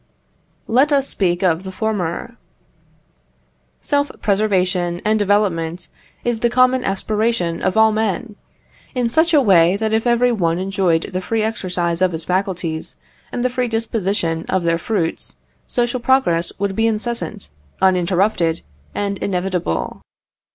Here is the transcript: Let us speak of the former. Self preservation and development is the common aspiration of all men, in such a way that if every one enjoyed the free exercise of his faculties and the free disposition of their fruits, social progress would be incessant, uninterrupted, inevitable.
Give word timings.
Let 0.67 0.91
us 0.91 1.07
speak 1.07 1.43
of 1.43 1.61
the 1.61 1.71
former. 1.71 2.35
Self 3.81 4.11
preservation 4.19 4.99
and 5.05 5.19
development 5.19 5.89
is 6.23 6.39
the 6.39 6.49
common 6.49 6.83
aspiration 6.83 7.61
of 7.61 7.77
all 7.77 7.91
men, 7.91 8.35
in 8.95 9.09
such 9.09 9.31
a 9.31 9.39
way 9.41 9.77
that 9.77 9.93
if 9.93 10.07
every 10.07 10.31
one 10.31 10.57
enjoyed 10.57 11.11
the 11.13 11.21
free 11.21 11.43
exercise 11.43 12.01
of 12.01 12.13
his 12.13 12.23
faculties 12.23 12.95
and 13.31 13.45
the 13.45 13.49
free 13.51 13.67
disposition 13.67 14.43
of 14.49 14.63
their 14.63 14.79
fruits, 14.79 15.35
social 15.67 15.99
progress 15.99 16.51
would 16.57 16.75
be 16.75 16.87
incessant, 16.87 17.51
uninterrupted, 17.79 18.61
inevitable. 18.95 20.01